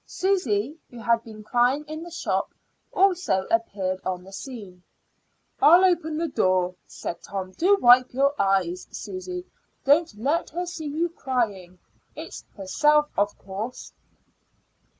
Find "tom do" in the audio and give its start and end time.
7.21-7.77